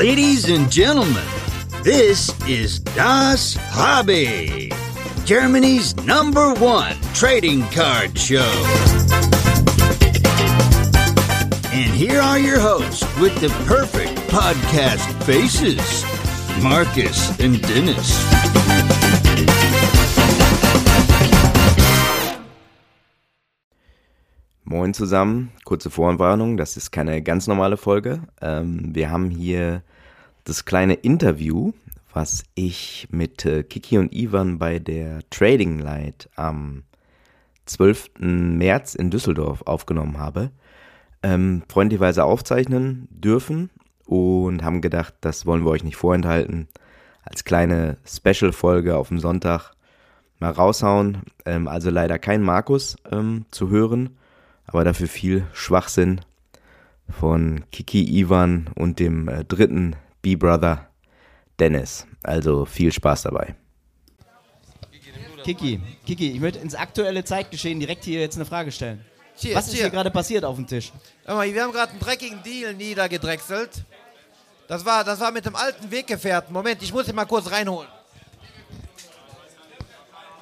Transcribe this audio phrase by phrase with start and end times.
[0.00, 1.26] Ladies and gentlemen,
[1.82, 4.72] this is Das Hobby,
[5.26, 8.50] Germany's number one trading card show.
[11.70, 16.02] And here are your hosts with the perfect podcast faces
[16.62, 18.24] Marcus and Dennis.
[24.64, 28.22] Moin zusammen, kurze Vorwarnung, das ist keine ganz normale Folge.
[28.40, 29.82] Ähm, wir haben hier
[30.50, 31.72] das kleine Interview,
[32.12, 36.82] was ich mit äh, Kiki und Ivan bei der Trading Light am
[37.66, 38.10] 12.
[38.18, 40.50] März in Düsseldorf aufgenommen habe.
[41.22, 43.70] Ähm, freundlicherweise aufzeichnen dürfen
[44.06, 46.68] und haben gedacht, das wollen wir euch nicht vorenthalten.
[47.22, 49.72] Als kleine Special-Folge auf dem Sonntag
[50.38, 51.22] mal raushauen.
[51.44, 54.16] Ähm, also leider kein Markus ähm, zu hören
[54.72, 56.20] aber dafür viel Schwachsinn
[57.08, 60.88] von Kiki Ivan und dem äh, dritten B-Brother
[61.58, 62.06] Dennis.
[62.22, 63.54] Also viel Spaß dabei.
[65.44, 69.04] Kiki, Kiki, ich möchte ins aktuelle Zeitgeschehen direkt hier jetzt eine Frage stellen.
[69.38, 69.92] Cheers, Was ist hier cheers.
[69.92, 70.92] gerade passiert auf dem Tisch?
[71.24, 73.84] Hör mal, wir haben gerade einen dreckigen Deal niedergedrechselt.
[74.68, 76.52] Das war, das war mit dem alten Weggefährten.
[76.52, 77.88] Moment, ich muss ihn mal kurz reinholen.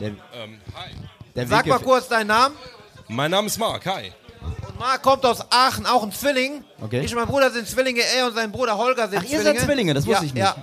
[0.00, 0.12] Der,
[1.34, 2.56] der Sag mal kurz deinen Namen.
[3.08, 4.12] Mein Name ist Mark, hi.
[4.78, 6.62] Und Marc kommt aus Aachen, auch ein Zwilling.
[6.80, 7.00] Okay.
[7.00, 9.58] Ich und mein Bruder sind Zwillinge, er und sein Bruder Holger sind Ach, ihr Zwillinge.
[9.58, 10.44] seid Zwillinge, das wusste ja, ich nicht.
[10.44, 10.56] Ja.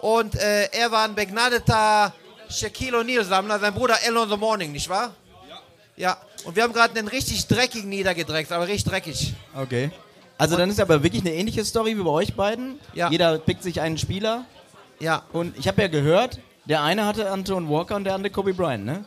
[0.00, 2.12] Und äh, er war ein begnadeter
[2.48, 5.14] Shaquille O'Neal-Sammler, sein Bruder Elon the Morning, nicht wahr?
[5.48, 5.56] Ja.
[5.96, 6.16] Ja.
[6.44, 9.34] Und wir haben gerade einen richtig dreckigen niedergedreckst, aber richtig dreckig.
[9.56, 9.90] Okay.
[10.38, 12.78] Also dann ist aber wirklich eine ähnliche Story wie bei euch beiden.
[12.94, 13.10] Ja.
[13.10, 14.44] Jeder pickt sich einen Spieler.
[15.00, 15.22] Ja.
[15.32, 18.84] Und ich habe ja gehört, der eine hatte Anton Walker und der andere Kobe Bryant,
[18.84, 19.04] ne?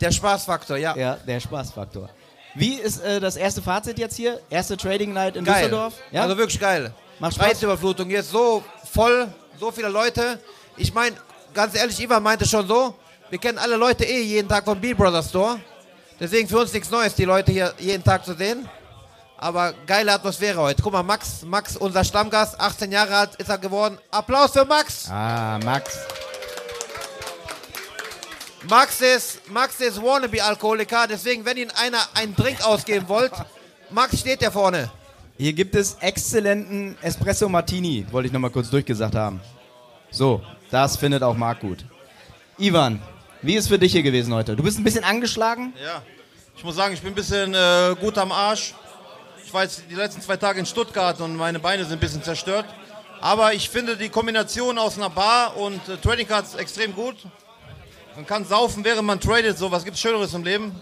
[0.00, 0.96] Der Spaßfaktor, ja.
[0.96, 2.08] Ja, der Spaßfaktor.
[2.54, 4.40] Wie ist äh, das erste Fazit jetzt hier?
[4.50, 5.56] Erste Trading Night in Geil.
[5.64, 5.94] Düsseldorf?
[6.10, 6.22] Ja?
[6.22, 6.92] Also wirklich geil.
[7.18, 7.46] Macht Spaß?
[7.48, 10.38] Reizüberflutung, jetzt so voll, so viele Leute.
[10.76, 11.16] Ich meine,
[11.52, 12.94] ganz ehrlich, Ivan meinte schon so,
[13.30, 15.58] wir kennen alle Leute eh jeden Tag vom Beat Brothers Store.
[16.20, 18.68] Deswegen für uns nichts Neues, die Leute hier jeden Tag zu sehen.
[19.36, 20.80] Aber geile Atmosphäre heute.
[20.80, 23.98] Guck mal, Max, Max, unser Stammgast, 18 Jahre alt ist er geworden.
[24.10, 25.08] Applaus für Max.
[25.10, 25.98] ah, Max.
[28.68, 33.32] Max ist, Max ist Wannabe-Alkoholiker, deswegen, wenn Ihnen einer einen Drink ausgeben wollt,
[33.90, 34.90] Max steht da vorne.
[35.36, 39.40] Hier gibt es exzellenten Espresso Martini, wollte ich nochmal kurz durchgesagt haben.
[40.10, 41.84] So, das findet auch Marc gut.
[42.56, 43.02] Ivan,
[43.42, 44.56] wie ist für dich hier gewesen heute?
[44.56, 45.74] Du bist ein bisschen angeschlagen?
[45.84, 46.02] Ja,
[46.56, 48.74] ich muss sagen, ich bin ein bisschen äh, gut am Arsch.
[49.44, 52.22] Ich war jetzt die letzten zwei Tage in Stuttgart und meine Beine sind ein bisschen
[52.22, 52.66] zerstört.
[53.20, 57.16] Aber ich finde die Kombination aus einer Bar und äh, Trading Cards extrem gut.
[58.16, 59.58] Man kann saufen, während man tradet.
[59.58, 60.80] So, was gibt's Schöneres im Leben?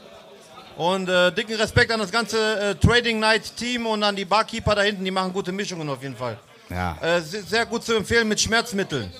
[0.77, 4.75] Und äh, dicken Respekt an das ganze äh, Trading Night Team und an die Barkeeper
[4.75, 5.05] da hinten.
[5.05, 6.39] Die machen gute Mischungen auf jeden Fall.
[6.71, 6.97] Ja.
[7.01, 9.13] Äh, se- sehr gut zu empfehlen mit Schmerzmitteln.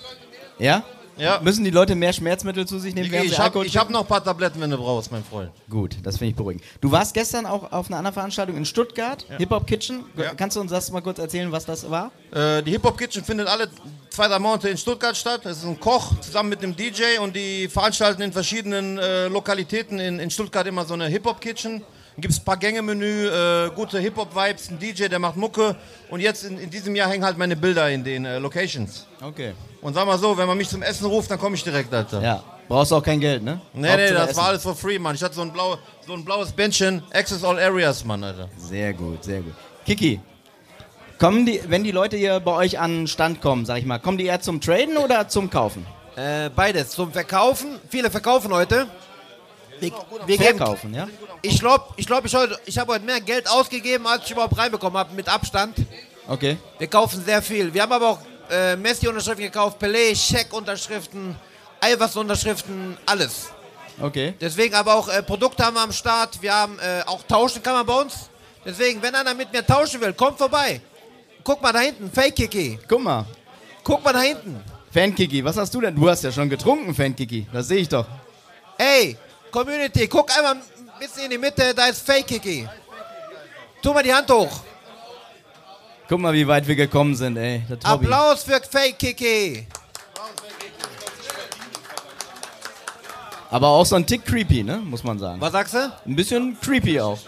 [0.57, 0.83] Ja?
[1.17, 1.39] Ja.
[1.41, 4.23] Müssen die Leute mehr Schmerzmittel zu sich nehmen, sie Ich habe hab noch ein paar
[4.23, 5.51] Tabletten, wenn du brauchst, mein Freund.
[5.69, 6.63] Gut, das finde ich beruhigend.
[6.81, 10.03] Du warst gestern auch auf einer anderen Veranstaltung in Stuttgart, Hip Hop Kitchen.
[10.17, 10.33] Ja.
[10.33, 12.11] Kannst du uns das mal kurz erzählen, was das war?
[12.31, 13.69] Äh, die Hip Hop Kitchen findet alle
[14.09, 15.45] zwei, drei Monate in Stuttgart statt.
[15.45, 19.99] Es ist ein Koch zusammen mit einem DJ und die veranstalten in verschiedenen äh, Lokalitäten
[19.99, 21.83] in, in Stuttgart immer so eine Hip Hop Kitchen.
[22.15, 25.35] Dann gibt es ein paar Gänge-Menü, äh, gute Hip Hop Vibes, ein DJ, der macht
[25.35, 25.75] Mucke
[26.11, 29.07] und jetzt in, in diesem Jahr hängen halt meine Bilder in den äh, Locations.
[29.19, 29.53] Okay.
[29.81, 32.21] Und sag mal so, wenn man mich zum Essen ruft, dann komme ich direkt, Alter.
[32.21, 33.59] Ja, brauchst du auch kein Geld, ne?
[33.73, 34.37] Nee, nee, das Essen.
[34.37, 35.15] war alles for free, Mann.
[35.15, 38.47] Ich hatte so ein, blau, so ein blaues Bändchen, Access All Areas, Mann, Alter.
[38.57, 39.53] Sehr gut, sehr gut.
[39.83, 40.21] Kiki,
[41.17, 43.97] kommen die, wenn die Leute hier bei euch an den Stand kommen, sag ich mal,
[43.97, 45.83] kommen die eher zum Traden oder zum Kaufen?
[46.15, 46.91] Äh, beides.
[46.91, 47.79] Zum Verkaufen.
[47.89, 48.87] Viele verkaufen heute.
[49.91, 51.07] Wir, wir geben, Verkaufen, ja?
[51.41, 54.57] ich glaube, ich, glaub, ich, heute- ich habe heute mehr Geld ausgegeben, als ich überhaupt
[54.57, 55.75] reinbekommen habe, mit Abstand.
[56.27, 56.57] Okay.
[56.79, 57.73] Wir kaufen sehr viel.
[57.73, 61.35] Wir haben aber auch äh, Messi-Unterschriften gekauft, Pelé, Scheck-Unterschriften,
[61.81, 63.49] Eiweiß-Unterschriften, alles.
[64.01, 64.33] Okay.
[64.39, 66.41] Deswegen aber auch äh, Produkte haben wir am Start.
[66.41, 68.29] Wir haben äh, auch tauschen kann man bei uns.
[68.65, 70.81] Deswegen, wenn einer mit mir tauschen will, kommt vorbei.
[71.43, 72.79] Guck mal da hinten, Fake Kiki.
[72.87, 73.25] Guck mal.
[73.83, 74.63] Guck mal da hinten.
[74.93, 75.95] Fan-Kiki, was hast du denn?
[75.95, 77.47] Du hast ja schon getrunken, Fan-Kiki.
[77.51, 78.05] Das sehe ich doch.
[78.77, 79.17] Ey,
[79.53, 80.61] Community, guck einmal ein
[80.99, 82.67] bisschen in die Mitte, da ist Fake Kiki.
[83.83, 84.49] Tu mal die Hand hoch.
[86.09, 87.61] Guck mal, wie weit wir gekommen sind, ey.
[87.83, 89.67] Applaus für Fake Kiki.
[93.51, 94.77] Aber auch so ein Tick creepy, ne?
[94.77, 95.39] Muss man sagen.
[95.39, 95.93] Was sagst du?
[96.07, 97.19] Ein bisschen creepy auch.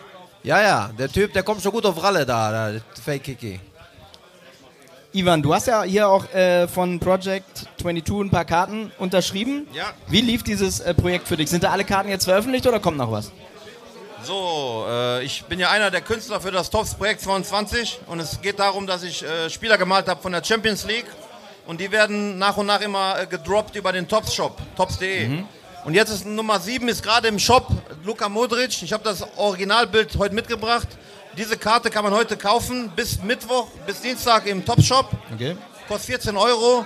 [0.41, 3.59] Ja, ja, der Typ, der kommt schon gut auf Ralle da, da der Fake Kiki.
[5.15, 9.65] Ivan, du hast ja hier auch äh, von Project 22 ein paar Karten unterschrieben.
[9.71, 9.93] Ja.
[10.07, 11.49] Wie lief dieses äh, Projekt für dich?
[11.49, 13.31] Sind da alle Karten jetzt veröffentlicht oder kommt noch was?
[14.23, 18.41] So, äh, ich bin ja einer der Künstler für das Tops Projekt 22 und es
[18.41, 21.07] geht darum, dass ich äh, Spieler gemalt habe von der Champions League
[21.65, 25.43] und die werden nach und nach immer äh, gedroppt über den Tops Shop, tops.de.
[25.85, 27.69] Und jetzt ist Nummer 7 ist gerade im Shop
[28.03, 28.81] Luka Modric.
[28.81, 30.89] Ich habe das Originalbild heute mitgebracht.
[31.37, 35.09] Diese Karte kann man heute kaufen bis Mittwoch, bis Dienstag im Top Shop.
[35.33, 35.57] Okay.
[35.87, 36.85] Kostet 14 Euro.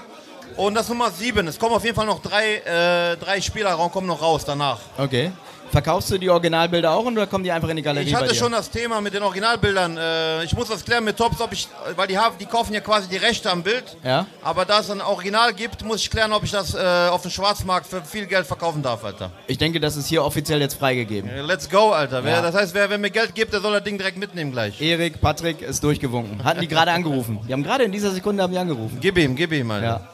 [0.57, 1.47] Und das ist Nummer 7.
[1.47, 4.79] Es kommen auf jeden Fall noch drei, äh, drei Spieler kommen noch raus danach.
[4.97, 5.31] Okay.
[5.71, 8.51] Verkaufst du die Originalbilder auch oder kommen die einfach in die Galerie Ich hatte schon
[8.51, 9.97] das Thema mit den Originalbildern.
[9.97, 12.79] Äh, ich muss das klären mit Tops, ob ich, weil die, haben, die kaufen ja
[12.79, 13.83] quasi die Rechte am Bild.
[14.03, 14.25] Ja.
[14.41, 17.31] Aber da es ein Original gibt, muss ich klären, ob ich das äh, auf dem
[17.31, 19.31] Schwarzmarkt für viel Geld verkaufen darf, Alter.
[19.47, 21.29] Ich denke, das ist hier offiziell jetzt freigegeben.
[21.29, 22.27] Äh, Let's go, Alter.
[22.27, 22.41] Ja.
[22.41, 24.81] das heißt, wer, wer mir Geld gibt, der soll das Ding direkt mitnehmen gleich.
[24.81, 26.43] Erik, Patrick ist durchgewunken.
[26.43, 27.39] Hatten die gerade angerufen.
[27.47, 28.97] Die haben gerade in dieser Sekunde haben die angerufen.
[28.99, 29.85] Gib ihm, gib ihm, Alter.
[29.85, 30.07] Ja.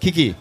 [0.00, 0.34] Kiki.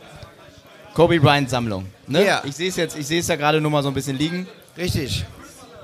[0.94, 1.88] Kobe Bryant Sammlung.
[2.08, 2.26] Ne?
[2.26, 2.42] Ja.
[2.46, 4.48] Ich sehe es jetzt, ich sehe es da gerade nur mal so ein bisschen liegen.
[4.78, 5.26] Richtig.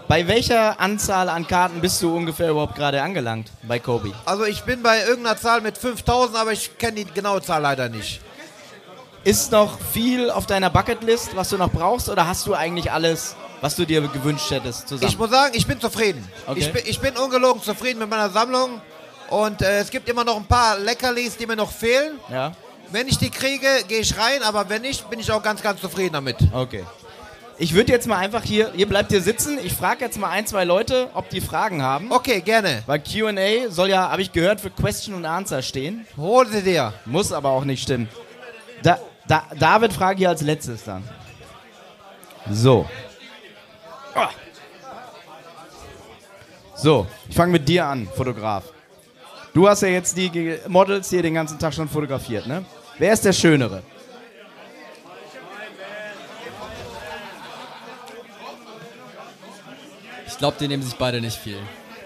[0.07, 4.11] Bei welcher Anzahl an Karten bist du ungefähr überhaupt gerade angelangt bei Kobe?
[4.25, 7.89] Also ich bin bei irgendeiner Zahl mit 5000, aber ich kenne die genaue Zahl leider
[7.89, 8.19] nicht.
[9.23, 13.35] Ist noch viel auf deiner Bucketlist, was du noch brauchst, oder hast du eigentlich alles,
[13.61, 15.11] was du dir gewünscht hättest, zusammen?
[15.11, 16.27] Ich muss sagen, ich bin zufrieden.
[16.47, 16.59] Okay.
[16.59, 18.81] Ich, bin, ich bin ungelogen zufrieden mit meiner Sammlung.
[19.29, 22.19] Und äh, es gibt immer noch ein paar Leckerlis, die mir noch fehlen.
[22.31, 22.51] ja?
[22.91, 25.81] Wenn ich die kriege, gehe ich rein, aber wenn nicht, bin ich auch ganz, ganz
[25.81, 26.38] zufrieden damit.
[26.51, 26.83] Okay.
[27.57, 29.59] Ich würde jetzt mal einfach hier, ihr bleibt hier sitzen.
[29.62, 32.09] Ich frage jetzt mal ein, zwei Leute, ob die Fragen haben.
[32.09, 32.83] Okay, gerne.
[32.86, 36.07] Weil QA soll ja, habe ich gehört, für Question und Answer stehen.
[36.15, 36.94] Hol sie dir.
[37.06, 38.07] Muss aber auch nicht stimmen.
[38.81, 38.97] Da,
[39.27, 41.03] da, David frage ich als letztes dann.
[42.50, 42.88] So.
[46.75, 48.63] So, ich fange mit dir an, Fotograf.
[49.53, 52.63] Du hast ja jetzt die Models hier den ganzen Tag schon fotografiert, ne?
[52.99, 53.81] Wer ist der Schönere?
[60.27, 61.59] Ich glaube, die nehmen sich beide nicht viel.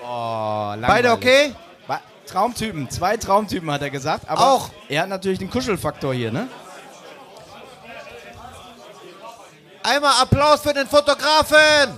[0.04, 1.54] Oh, Beide okay?
[1.88, 4.28] Ba- Traumtypen, zwei Traumtypen hat er gesagt.
[4.30, 4.70] Aber Auch.
[4.90, 6.48] Er hat natürlich den Kuschelfaktor hier, ne?
[9.84, 11.98] Einmal Applaus für den Fotografen.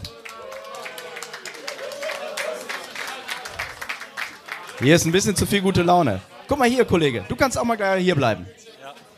[4.79, 6.19] Hier ist ein bisschen zu viel gute Laune.
[6.47, 7.23] Guck mal hier, Kollege.
[7.29, 8.45] Du kannst auch mal hier bleiben.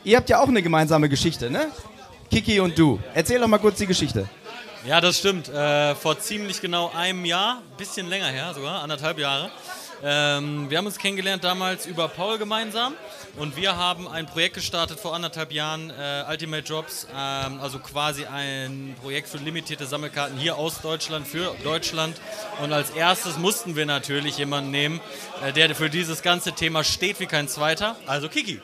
[0.04, 1.68] Ihr habt ja auch eine gemeinsame Geschichte, ne?
[2.30, 3.00] Kiki und du.
[3.14, 4.28] Erzähl doch mal kurz die Geschichte.
[4.86, 5.48] Ja, das stimmt.
[5.48, 9.50] Äh, vor ziemlich genau einem Jahr, bisschen länger her sogar, anderthalb Jahre.
[10.02, 12.94] Ähm, wir haben uns kennengelernt damals über Paul gemeinsam
[13.36, 18.24] und wir haben ein Projekt gestartet vor anderthalb Jahren, äh, Ultimate Drops, ähm, also quasi
[18.24, 22.20] ein Projekt für limitierte Sammelkarten hier aus Deutschland für Deutschland.
[22.62, 25.00] Und als erstes mussten wir natürlich jemanden nehmen,
[25.44, 28.60] äh, der für dieses ganze Thema steht wie kein zweiter, also Kiki.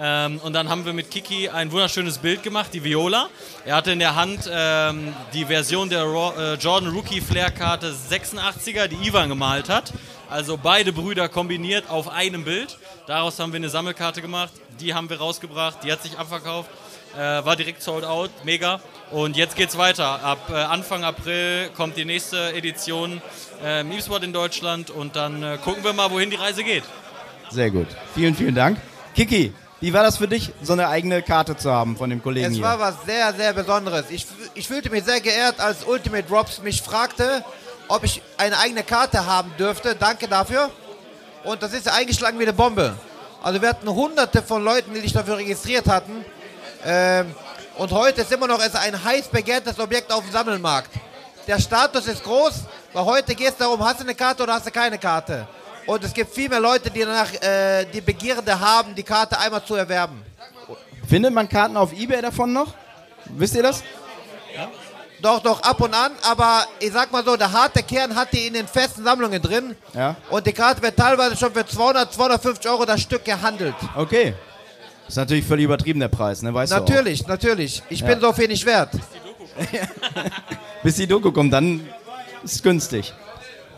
[0.00, 3.28] Ähm, und dann haben wir mit Kiki ein wunderschönes Bild gemacht, die Viola.
[3.64, 7.92] Er hatte in der Hand ähm, die Version der Ro äh, Jordan Rookie Flair Karte
[7.92, 9.92] 86er, die Ivan gemalt hat.
[10.28, 12.76] Also beide Brüder kombiniert auf einem Bild.
[13.06, 14.52] Daraus haben wir eine Sammelkarte gemacht.
[14.80, 15.84] Die haben wir rausgebracht.
[15.84, 16.70] Die hat sich abverkauft.
[17.14, 18.30] Äh, war direkt sold out.
[18.44, 18.80] Mega.
[19.12, 20.24] Und jetzt geht's weiter.
[20.24, 23.22] Ab äh, Anfang April kommt die nächste Edition
[23.62, 24.90] äh, im E-Sport in Deutschland.
[24.90, 26.82] Und dann äh, gucken wir mal, wohin die Reise geht.
[27.50, 27.86] Sehr gut.
[28.14, 28.78] Vielen, vielen Dank.
[29.14, 29.52] Kiki,
[29.84, 32.54] wie war das für dich, so eine eigene Karte zu haben von dem Kollegen Es
[32.54, 32.64] hier?
[32.64, 34.06] war was sehr, sehr Besonderes.
[34.08, 37.44] Ich, ich fühlte mich sehr geehrt, als Ultimate Drops mich fragte,
[37.88, 39.94] ob ich eine eigene Karte haben dürfte.
[39.94, 40.70] Danke dafür.
[41.44, 42.94] Und das ist eingeschlagen wie eine Bombe.
[43.42, 46.24] Also wir hatten hunderte von Leuten, die sich dafür registriert hatten.
[46.82, 47.34] Ähm,
[47.76, 50.92] und heute ist immer noch es ein heiß begehrtes Objekt auf dem Sammelmarkt.
[51.46, 52.62] Der Status ist groß,
[52.94, 55.46] weil heute geht es darum, hast du eine Karte oder hast du keine Karte.
[55.86, 59.64] Und es gibt viel mehr Leute, die danach äh, die Begierde haben, die Karte einmal
[59.64, 60.22] zu erwerben.
[61.06, 62.72] Findet man Karten auf Ebay davon noch?
[63.26, 63.82] Wisst ihr das?
[65.20, 68.46] Doch, doch, ab und an, aber ich sag mal so, der harte Kern hat die
[68.46, 69.74] in den festen Sammlungen drin.
[69.94, 70.16] Ja.
[70.28, 73.74] Und die Karte wird teilweise schon für 200, 250 Euro das Stück gehandelt.
[73.94, 74.34] Okay.
[75.08, 76.52] Ist natürlich völlig übertrieben, der Preis, ne?
[76.52, 77.82] Weißt du Natürlich, natürlich.
[77.88, 78.06] Ich Ja.
[78.08, 78.90] bin so viel nicht wert.
[78.94, 79.64] auch.
[80.82, 81.88] Bis die Doku kommt, dann
[82.42, 83.14] ist es günstig.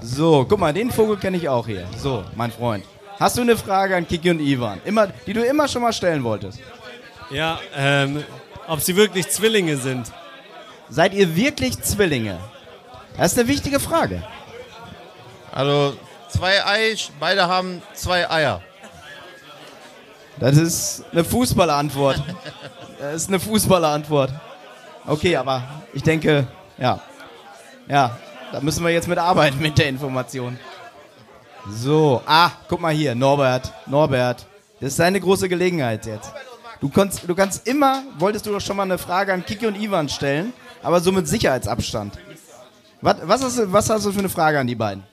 [0.00, 1.86] So, guck mal, den Vogel kenne ich auch hier.
[1.96, 2.84] So, mein Freund.
[3.18, 6.22] Hast du eine Frage an Kiki und Ivan, immer, die du immer schon mal stellen
[6.22, 6.60] wolltest?
[7.30, 8.22] Ja, ähm,
[8.68, 10.12] ob sie wirklich Zwillinge sind.
[10.90, 12.38] Seid ihr wirklich Zwillinge?
[13.16, 14.22] Das ist eine wichtige Frage.
[15.52, 15.96] Also
[16.28, 18.60] zwei Ei, beide haben zwei Eier.
[20.38, 22.22] Das ist eine Fußballerantwort.
[22.98, 24.30] Das ist eine Fußballerantwort.
[25.06, 25.62] Okay, aber
[25.94, 27.00] ich denke, ja.
[27.88, 28.18] Ja,
[28.56, 30.58] da müssen wir jetzt mit arbeiten mit der Information.
[31.68, 34.46] So, ah, guck mal hier, Norbert, Norbert.
[34.80, 36.32] Das ist deine große Gelegenheit jetzt.
[36.80, 39.74] Du kannst, du kannst immer, wolltest du doch schon mal eine Frage an Kiki und
[39.74, 42.18] Ivan stellen, aber so mit Sicherheitsabstand.
[43.02, 45.04] Was, was, hast du, was hast du für eine Frage an die beiden?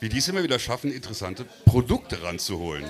[0.00, 2.84] Wie die es immer wieder schaffen, interessante Produkte ranzuholen.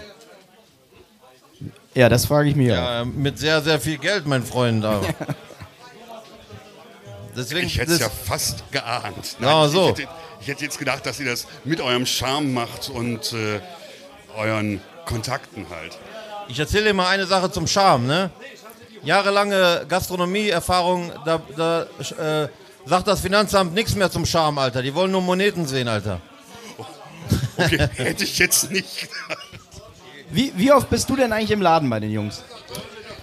[1.94, 2.76] Ja, das frage ich mich auch.
[2.76, 4.86] Ja, mit sehr, sehr viel Geld, mein Freund.
[4.86, 5.06] Aber.
[7.38, 9.36] Deswegen, Ich hätte es ja fast geahnt.
[9.40, 9.82] Ja, so.
[9.84, 10.08] ich, hätte,
[10.40, 13.60] ich hätte jetzt gedacht, dass ihr das mit eurem Charme macht und äh,
[14.36, 15.96] euren Kontakten halt.
[16.48, 18.06] Ich erzähle dir mal eine Sache zum Charme.
[18.08, 18.30] Ne?
[19.04, 21.82] Jahrelange Gastronomieerfahrung, da, da
[22.42, 22.48] äh,
[22.86, 24.82] sagt das Finanzamt nichts mehr zum Charme, Alter.
[24.82, 26.20] Die wollen nur Moneten sehen, Alter.
[27.56, 29.46] Okay, hätte ich jetzt nicht gedacht.
[30.30, 32.42] Wie, wie oft bist du denn eigentlich im Laden bei den Jungs?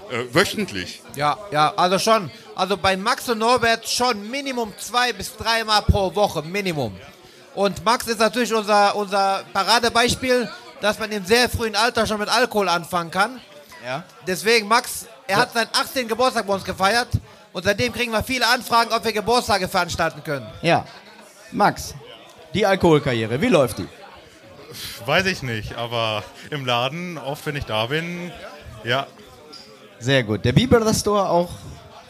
[0.10, 1.02] Äh, wöchentlich.
[1.16, 2.32] Ja, ja, also schon.
[2.56, 6.96] Also bei Max und Norbert schon Minimum zwei bis dreimal pro Woche, Minimum.
[7.54, 12.30] Und Max ist natürlich unser, unser Paradebeispiel, dass man im sehr frühen Alter schon mit
[12.30, 13.42] Alkohol anfangen kann.
[13.86, 14.04] Ja.
[14.26, 16.08] Deswegen, Max, er hat seinen 18.
[16.08, 17.10] Geburtstag bei uns gefeiert
[17.52, 20.48] und seitdem kriegen wir viele Anfragen, ob wir Geburtstage veranstalten können.
[20.62, 20.86] Ja.
[21.52, 21.94] Max,
[22.54, 23.88] die Alkoholkarriere, wie läuft die?
[25.06, 28.32] Weiß ich nicht, aber im Laden, oft wenn ich da bin,
[28.84, 29.08] ja.
[30.00, 30.44] Sehr gut.
[30.46, 31.50] Der Bieber Store auch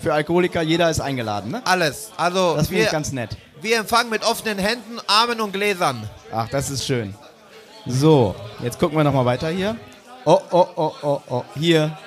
[0.05, 1.63] für Alkoholiker, jeder ist eingeladen, ne?
[1.65, 2.11] Alles.
[2.15, 3.35] Also Das finde ich ganz nett.
[3.59, 6.07] wir empfangen mit offenen Händen, Armen und Gläsern.
[6.31, 7.15] Ach, das ist schön.
[7.87, 9.75] So, jetzt gucken wir nochmal weiter hier.
[10.23, 11.43] Oh, oh, oh, oh, oh.
[11.57, 11.97] Hier,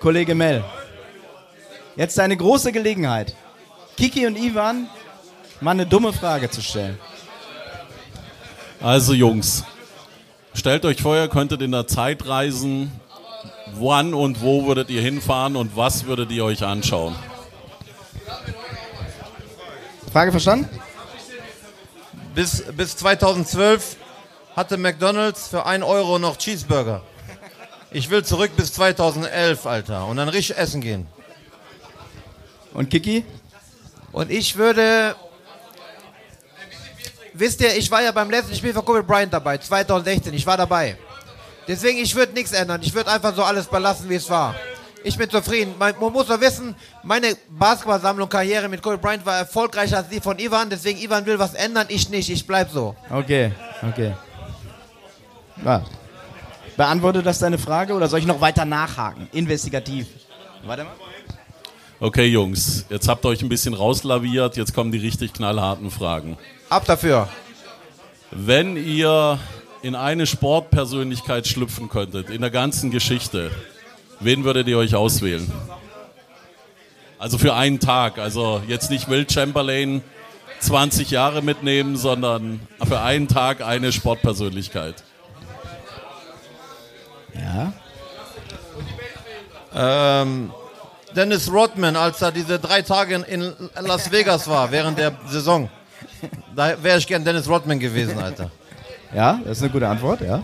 [0.00, 0.64] Kollege Mel.
[1.96, 3.36] Jetzt eine große Gelegenheit.
[3.98, 4.88] Kiki und Ivan
[5.60, 6.98] mal eine dumme Frage zu stellen.
[8.80, 9.64] Also Jungs,
[10.54, 12.90] stellt euch vor, ihr könntet in der Zeit reisen.
[13.74, 17.14] Wann und wo würdet ihr hinfahren und was würdet ihr euch anschauen?
[20.14, 20.68] Frage verstanden?
[22.36, 23.96] Bis, bis 2012
[24.54, 27.02] hatte McDonalds für 1 Euro noch Cheeseburger.
[27.90, 30.06] Ich will zurück bis 2011, Alter.
[30.06, 31.08] Und dann richtig essen gehen.
[32.74, 33.24] Und Kiki?
[34.12, 35.16] Und ich würde.
[37.32, 40.32] Wisst ihr, ich war ja beim letzten Spiel von Kobe Bryant dabei, 2016.
[40.32, 40.96] Ich war dabei.
[41.66, 42.80] Deswegen, ich würde nichts ändern.
[42.84, 44.54] Ich würde einfach so alles belassen, wie es war.
[45.06, 45.74] Ich bin zufrieden.
[45.78, 50.18] Man, man muss doch wissen, meine Basketballsammlung, Karriere mit Kobe Bryant war erfolgreicher als die
[50.18, 50.70] von Ivan.
[50.70, 52.30] Deswegen, Ivan will was ändern, ich nicht.
[52.30, 52.96] Ich bleib so.
[53.10, 54.14] Okay, okay.
[55.62, 55.84] Ja.
[56.76, 59.28] Beantwortet das deine Frage oder soll ich noch weiter nachhaken?
[59.32, 60.06] Investigativ.
[60.64, 60.92] Warte mal.
[62.00, 66.36] Okay Jungs, jetzt habt ihr euch ein bisschen rauslaviert, jetzt kommen die richtig knallharten Fragen.
[66.68, 67.28] Ab dafür.
[68.30, 69.38] Wenn ihr
[69.82, 73.52] in eine Sportpersönlichkeit schlüpfen könntet, in der ganzen Geschichte,
[74.24, 75.50] wen würdet ihr euch auswählen?
[77.18, 80.02] Also für einen Tag, also jetzt nicht Will Chamberlain
[80.60, 85.02] 20 Jahre mitnehmen, sondern für einen Tag eine Sportpersönlichkeit.
[87.34, 87.72] Ja.
[89.74, 90.50] Ähm,
[91.16, 95.68] Dennis Rodman, als er diese drei Tage in- in Las Vegas war, während der Saison.
[96.54, 98.50] Da wäre ich gern Dennis Rodman gewesen, Alter.
[99.14, 100.42] Ja, das ist eine gute Antwort, ja.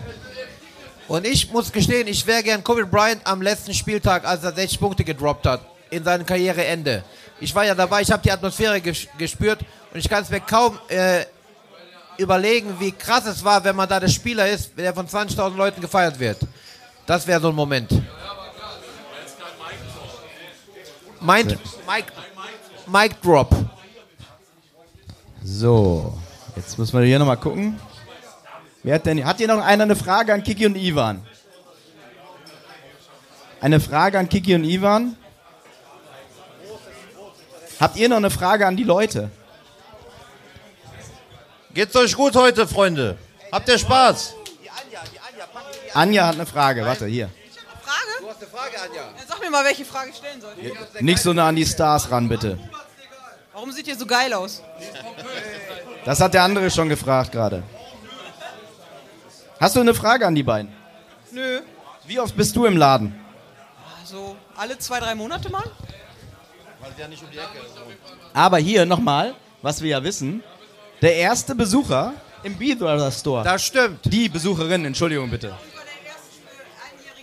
[1.11, 4.79] Und ich muss gestehen, ich wäre gern Kobe Bryant am letzten Spieltag, als er 60
[4.79, 7.03] Punkte gedroppt hat, in seinem Karriereende.
[7.41, 9.59] Ich war ja dabei, ich habe die Atmosphäre ges gespürt
[9.93, 11.25] und ich kann es mir kaum äh,
[12.17, 15.81] überlegen, wie krass es war, wenn man da der Spieler ist, der von 20.000 Leuten
[15.81, 16.37] gefeiert wird.
[17.05, 17.91] Das wäre so ein Moment.
[21.19, 22.13] Mind, Mike,
[22.87, 23.53] Mike Drop.
[25.43, 26.17] So,
[26.55, 27.77] jetzt müssen wir hier nochmal gucken.
[28.83, 31.25] Wer hat denn, hat hier noch einer eine Frage an Kiki und Ivan?
[33.59, 35.15] Eine Frage an Kiki und Ivan?
[37.79, 39.29] Habt ihr noch eine Frage an die Leute?
[41.73, 43.17] Geht's euch gut heute, Freunde?
[43.51, 44.35] Habt ihr Spaß?
[45.93, 47.29] Anja hat eine Frage, warte, hier.
[47.83, 48.21] Frage?
[48.21, 49.01] Du hast eine Frage, Anja.
[49.17, 50.53] Dann sag mir mal, welche Frage ich stellen soll.
[51.01, 52.57] Nicht so nah an die Stars ran, bitte.
[53.53, 54.63] Warum sieht ihr so geil aus?
[56.03, 57.61] Das hat der andere schon gefragt gerade.
[59.61, 60.73] Hast du eine Frage an die beiden?
[61.31, 61.59] Nö.
[62.07, 63.13] Wie oft bist du im Laden?
[64.03, 65.63] So alle zwei, drei Monate mal?
[68.33, 70.43] Aber hier nochmal, was wir ja wissen,
[71.03, 73.43] der erste Besucher im Bee Brothers Store.
[73.43, 73.99] Das stimmt.
[74.05, 75.53] Die Besucherin, Entschuldigung bitte.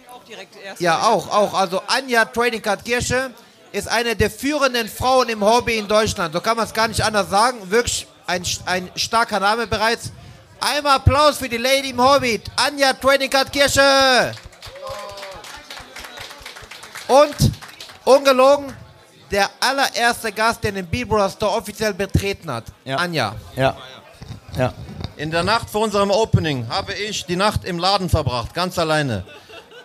[0.08, 0.78] Auch.
[0.78, 1.54] Ja, auch, auch.
[1.54, 3.32] Also Anja Trading Card Kirsche
[3.72, 6.32] ist eine der führenden Frauen im Hobby in Deutschland.
[6.32, 7.68] So kann man es gar nicht anders sagen.
[7.68, 10.12] Wirklich ein, ein starker Name bereits.
[10.60, 14.32] Einmal Applaus für die Lady im Hobby, Anja Trading Card Kirsche.
[17.06, 17.34] Und,
[18.04, 18.74] ungelogen,
[19.30, 22.64] der allererste Gast, der den Bibro Store offiziell betreten hat.
[22.86, 23.34] Anja.
[23.56, 23.76] Ja.
[24.56, 24.72] Ja.
[25.16, 29.24] In der Nacht vor unserem Opening habe ich die Nacht im Laden verbracht, ganz alleine.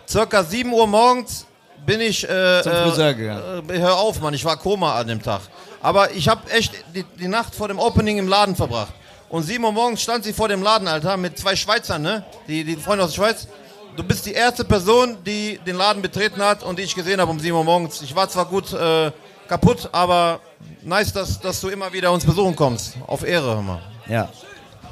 [0.08, 1.46] Circa 7 Uhr morgens
[1.86, 2.28] bin ich.
[2.28, 3.68] Äh, Zum Friseur gegangen.
[3.70, 5.40] Äh, hör auf, Mann, ich war Koma an dem Tag.
[5.82, 8.92] Aber ich habe echt die, die Nacht vor dem Opening im Laden verbracht.
[9.28, 12.24] Und 7 Uhr morgens stand sie vor dem Laden, Alter, mit zwei Schweizern, ne?
[12.46, 13.48] Die, die Freunde aus der Schweiz.
[13.96, 17.30] du bist die erste Person, die den Laden betreten hat und die ich gesehen habe
[17.30, 18.02] um 7 Uhr morgens.
[18.02, 19.10] Ich war zwar gut äh,
[19.48, 20.40] kaputt, aber
[20.82, 22.96] nice, dass, dass du immer wieder uns besuchen kommst.
[23.06, 23.82] Auf Ehre, hör mal.
[24.08, 24.28] Ja.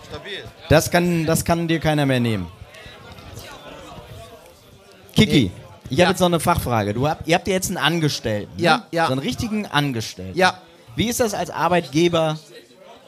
[0.09, 0.45] Stabil.
[0.69, 2.49] Das kann, das kann dir keiner mehr nehmen.
[5.15, 5.51] Kiki,
[5.91, 6.95] ich habe jetzt noch eine Fachfrage.
[6.95, 8.57] Du habt, ihr habt ja jetzt einen Angestellten.
[8.57, 8.63] Ne?
[8.63, 9.07] Ja, ja.
[9.07, 10.39] So einen richtigen Angestellten.
[10.39, 10.59] Ja.
[10.97, 12.39] Wie ist das als Arbeitgeber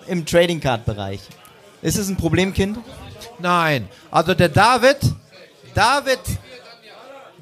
[0.06, 1.20] im Trading Card Bereich?
[1.82, 2.78] Ist es ein Problemkind?
[3.38, 3.88] Nein.
[4.10, 4.96] Also der David,
[5.74, 6.20] David,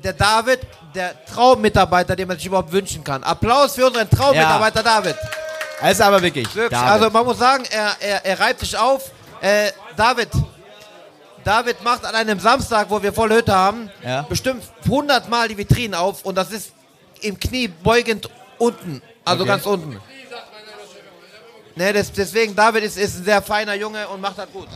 [0.03, 0.61] der David,
[0.95, 3.23] der Traummitarbeiter, den man sich überhaupt wünschen kann.
[3.23, 5.17] Applaus für unseren Traummitarbeiter David.
[5.81, 6.47] Es ist aber wirklich.
[6.73, 9.11] Also man muss sagen, er, er, er reibt sich auf.
[9.41, 10.29] Äh, David,
[11.45, 14.23] David macht an einem Samstag, wo wir volle Hütte haben, Ja.
[14.23, 16.73] bestimmt 100 Mal die Vitrinen auf und das ist
[17.21, 18.29] im Knie beugend
[18.59, 19.03] unten.
[19.25, 19.49] Also Okay.
[19.53, 20.01] ganz unten.
[21.75, 24.69] Ne, des, deswegen, David ist, ist ein sehr feiner Junge und macht das gut.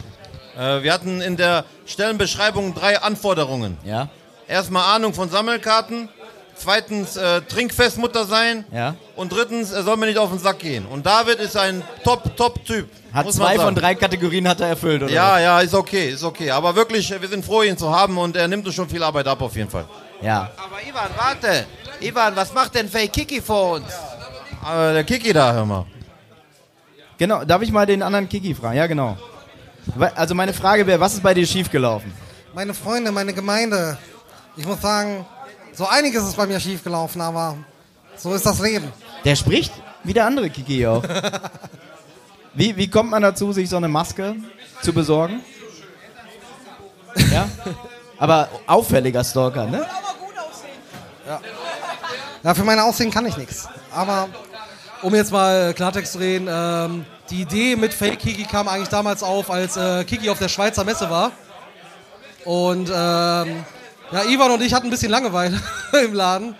[0.56, 3.76] Äh, wir hatten in der Stellenbeschreibung drei Anforderungen.
[3.84, 4.08] Ja.
[4.48, 6.08] Erstmal Ahnung von Sammelkarten.
[6.58, 8.64] Zweitens äh, Trinkfestmutter sein.
[8.72, 8.94] Ja.
[9.14, 10.86] Und drittens, er soll mir nicht auf den Sack gehen.
[10.86, 12.88] Und David ist ein Top-Top-Typ.
[13.12, 15.12] Hat muss man zwei von drei Kategorien hat er erfüllt, oder?
[15.12, 16.50] Ja, ja, ist okay, ist okay.
[16.50, 19.02] Aber wirklich, äh, wir sind froh, ihn zu haben und er nimmt uns schon viel
[19.02, 19.84] Arbeit ab auf jeden Fall.
[20.22, 20.50] Ja.
[20.56, 21.66] Aber Ivan, warte.
[22.00, 23.92] Ivan, was macht denn Fake Kiki vor uns?
[24.64, 25.84] Aber der Kiki da, hör mal.
[27.18, 28.76] Genau, darf ich mal den anderen Kiki fragen?
[28.76, 29.16] Ja, genau.
[30.14, 32.12] Also meine Frage wäre, was ist bei dir schiefgelaufen?
[32.54, 33.96] Meine Freunde, meine Gemeinde.
[34.56, 35.24] Ich muss sagen,
[35.72, 37.56] so einiges ist bei mir schiefgelaufen, aber
[38.16, 38.92] so ist das Leben.
[39.24, 39.72] Der spricht
[40.04, 41.02] wie der andere Kiki auch.
[42.54, 44.36] wie, wie kommt man dazu, sich so eine Maske
[44.82, 45.40] zu besorgen?
[47.32, 47.48] Ja?
[48.18, 49.86] Aber auffälliger Stalker, ne?
[52.42, 53.68] Ja, für mein Aussehen kann ich nichts.
[53.92, 54.28] Aber
[55.02, 59.22] Um jetzt mal Klartext zu reden, ähm, die Idee mit Fake Kiki kam eigentlich damals
[59.22, 61.32] auf, als äh, Kiki auf der Schweizer Messe war.
[62.44, 63.64] Und ähm,
[64.12, 65.60] ja, Ivan und ich hatten ein bisschen Langeweile
[66.04, 66.54] im Laden.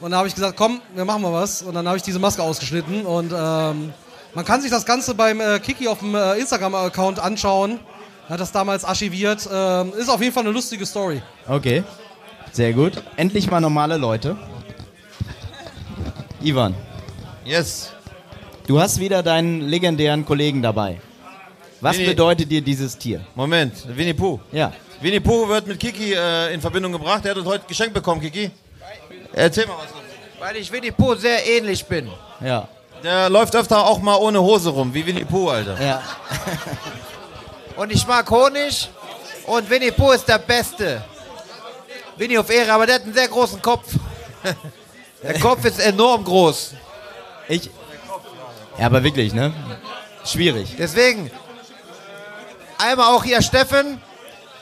[0.00, 1.62] Und da habe ich gesagt, komm, wir machen mal was.
[1.62, 3.06] Und dann habe ich diese Maske ausgeschnitten.
[3.06, 3.92] Und ähm,
[4.34, 7.78] man kann sich das Ganze beim äh, Kiki auf dem äh, Instagram-Account anschauen.
[8.28, 9.48] Er hat das damals archiviert.
[9.52, 11.22] Ähm, ist auf jeden Fall eine lustige Story.
[11.46, 11.84] Okay.
[12.52, 13.02] Sehr gut.
[13.16, 14.36] Endlich mal normale Leute.
[16.42, 16.74] Ivan.
[17.44, 17.90] Yes.
[18.66, 21.00] Du hast wieder deinen legendären Kollegen dabei.
[21.80, 23.24] Was Winnie- bedeutet dir dieses Tier?
[23.34, 24.38] Moment, Winnie Pooh.
[24.52, 24.72] Ja.
[25.00, 27.24] Winnie Pooh wird mit Kiki äh, in Verbindung gebracht.
[27.24, 28.50] Er hat uns heute geschenkt bekommen, Kiki.
[29.32, 29.88] Erzähl mal was.
[30.40, 32.10] Weil ich Winnie Pooh sehr ähnlich bin.
[32.44, 32.68] Ja.
[33.02, 35.80] Der läuft öfter auch mal ohne Hose rum, wie Winnie Pooh, Alter.
[35.82, 36.02] Ja.
[37.76, 38.90] Und ich mag Honig
[39.46, 41.02] und Winnie Pooh ist der Beste.
[42.18, 43.94] Winnie auf Ehre, aber der hat einen sehr großen Kopf.
[45.22, 46.72] Der Kopf ist enorm groß.
[47.50, 47.68] Ich.
[48.78, 49.52] Ja, aber wirklich, ne?
[50.24, 50.76] Schwierig.
[50.78, 51.30] Deswegen,
[52.78, 54.00] einmal auch hier Steffen.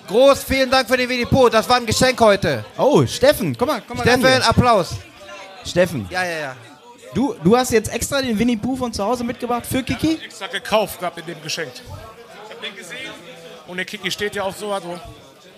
[0.08, 1.50] Groß, vielen Dank für den Winnie Pooh.
[1.50, 2.64] Das war ein Geschenk heute.
[2.78, 4.42] Oh, Steffen, komm mal, komm mal Steffen.
[4.42, 4.96] Applaus.
[5.66, 6.56] Steffen, Ja, ja, ja.
[7.12, 10.18] du, du hast jetzt extra den Winnie Pooh von zu Hause mitgebracht für Kiki?
[10.24, 11.82] extra gekauft gehabt in dem geschenkt.
[12.46, 13.10] Ich hab den gesehen
[13.66, 14.98] und der Kiki steht ja auf so, also,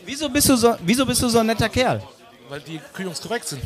[0.05, 2.03] Wieso bist du so, wieso bist du so ein netter Kerl?
[2.49, 3.63] weil die kühlungskorrekt sind.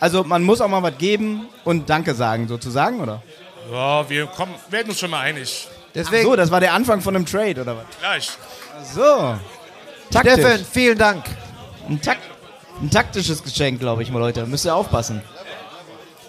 [0.00, 3.22] Also man muss auch mal was geben und Danke sagen, sozusagen, oder?
[3.70, 5.68] Ja, wir kommen, werden uns schon mal einig.
[5.94, 7.84] Deswegen, so, das war der Anfang von einem Trade, oder was?
[8.00, 8.30] Gleich.
[8.94, 9.36] So.
[10.10, 10.32] Taktisch.
[10.34, 11.24] Steffen, vielen Dank.
[11.88, 12.18] Ein, tak
[12.80, 14.46] ein taktisches Geschenk, glaube ich mal, Leute.
[14.46, 15.22] Müsst ihr aufpassen.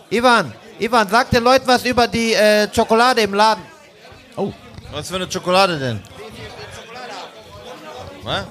[0.10, 3.64] Ivan, Ivan, sag den Leuten was über die äh, Schokolade im Laden.
[4.36, 4.52] Oh.
[4.92, 6.02] Was für eine Schokolade denn?
[8.24, 8.46] Was?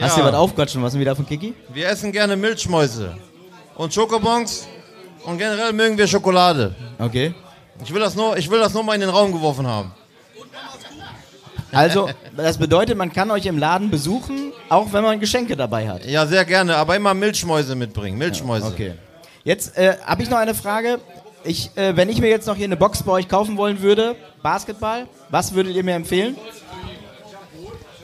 [0.00, 1.54] Hast du dir was aufquatschen lassen wieder von Kiki?
[1.72, 3.16] Wir essen gerne Milchmäuse
[3.76, 4.66] und Schokobons
[5.24, 6.74] und generell mögen wir Schokolade.
[6.98, 7.34] Okay.
[7.82, 9.92] Ich will das nur, ich will das nur mal in den Raum geworfen haben.
[11.72, 16.06] Also, das bedeutet, man kann euch im Laden besuchen, auch wenn man Geschenke dabei hat.
[16.06, 18.16] Ja, sehr gerne, aber immer Milchmäuse mitbringen.
[18.16, 18.66] Milchmäuse.
[18.66, 18.92] Okay.
[19.42, 21.00] Jetzt äh, habe ich noch eine Frage.
[21.42, 24.14] Ich, äh, wenn ich mir jetzt noch hier eine Box bei euch kaufen wollen würde,
[24.42, 26.36] Basketball, was würdet ihr mir empfehlen?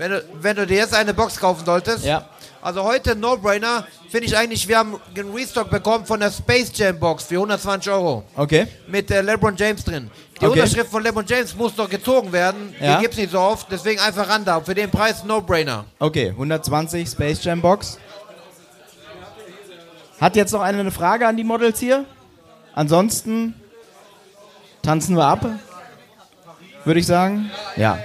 [0.01, 2.07] Wenn du, wenn du dir jetzt eine Box kaufen solltest.
[2.07, 2.25] Ja.
[2.63, 6.99] Also heute No-Brainer, finde ich eigentlich, wir haben einen Restock bekommen von der Space Jam
[6.99, 8.25] Box für 120 Euro.
[8.35, 8.67] Okay.
[8.89, 10.11] Mit äh, LeBron James drin.
[10.41, 10.59] Die Okay.
[10.59, 12.75] Unterschrift von LeBron James muss noch gezogen werden.
[12.81, 12.97] Ja.
[12.97, 14.63] Die gibt es nicht so oft, deswegen einfach ran da.
[14.63, 15.85] Für den Preis No-Brainer.
[15.99, 17.99] Okay, 120 Space Jam Box.
[20.19, 22.07] Hat jetzt noch einer eine Frage an die Models hier?
[22.75, 23.55] Ansonsten
[24.83, 25.45] tanzen wir ab,
[26.87, 27.51] würde ich sagen.
[27.77, 27.99] Ja.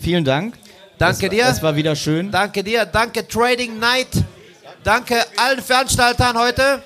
[0.00, 0.54] Vielen Dank.
[1.00, 1.44] Danke das, dir.
[1.46, 2.30] Das war wieder schön.
[2.30, 4.08] Danke dir, danke Trading Night.
[4.84, 6.82] Danke allen Veranstaltern heute.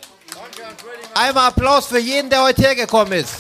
[1.15, 3.35] Einmal Applaus für jeden, der heute hergekommen ist.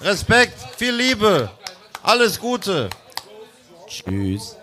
[0.00, 1.48] Respekt, viel Liebe.
[2.02, 2.90] Alles Gute.
[3.86, 4.56] Tschüss.